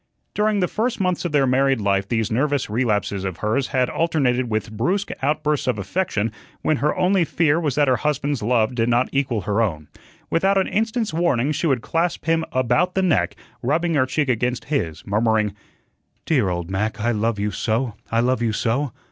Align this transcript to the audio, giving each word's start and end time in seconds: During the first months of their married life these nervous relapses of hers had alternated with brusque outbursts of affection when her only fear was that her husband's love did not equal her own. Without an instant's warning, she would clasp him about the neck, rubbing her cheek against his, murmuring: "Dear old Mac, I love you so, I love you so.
During 0.33 0.61
the 0.61 0.67
first 0.67 0.99
months 0.99 1.25
of 1.25 1.31
their 1.31 1.45
married 1.45 1.79
life 1.79 2.07
these 2.07 2.31
nervous 2.31 2.71
relapses 2.71 3.23
of 3.23 3.37
hers 3.37 3.67
had 3.67 3.87
alternated 3.87 4.49
with 4.49 4.71
brusque 4.71 5.11
outbursts 5.21 5.67
of 5.67 5.77
affection 5.77 6.31
when 6.63 6.77
her 6.77 6.95
only 6.97 7.23
fear 7.23 7.59
was 7.59 7.75
that 7.75 7.87
her 7.87 7.97
husband's 7.97 8.41
love 8.41 8.73
did 8.73 8.89
not 8.89 9.09
equal 9.11 9.41
her 9.41 9.61
own. 9.61 9.89
Without 10.31 10.57
an 10.57 10.65
instant's 10.65 11.13
warning, 11.13 11.51
she 11.51 11.67
would 11.67 11.83
clasp 11.83 12.25
him 12.25 12.43
about 12.51 12.95
the 12.95 13.03
neck, 13.03 13.35
rubbing 13.61 13.93
her 13.93 14.07
cheek 14.07 14.27
against 14.27 14.65
his, 14.73 15.05
murmuring: 15.05 15.53
"Dear 16.25 16.49
old 16.49 16.71
Mac, 16.71 16.99
I 16.99 17.11
love 17.11 17.37
you 17.37 17.51
so, 17.51 17.93
I 18.11 18.21
love 18.21 18.41
you 18.41 18.53
so. 18.53 18.93